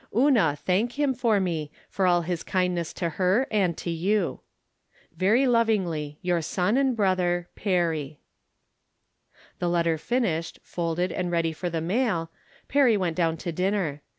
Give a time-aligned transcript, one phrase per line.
[0.15, 4.39] Una, thank him for me, for all his kindness to her and to you.
[5.15, 8.17] Very lovingly, your son, and brother, Peeey.
[9.59, 12.31] The letter finished, folded and ready for the mail,
[12.67, 14.01] Perry went down to dinner.